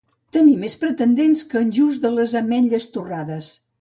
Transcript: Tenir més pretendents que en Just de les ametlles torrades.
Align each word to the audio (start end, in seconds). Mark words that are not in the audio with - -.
Tenir 0.35 0.53
més 0.61 0.75
pretendents 0.83 1.43
que 1.51 1.61
en 1.65 1.69
Just 1.79 2.07
de 2.07 2.11
les 2.17 2.35
ametlles 2.41 2.89
torrades. 2.97 3.53